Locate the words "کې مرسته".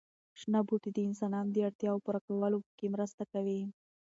2.77-3.23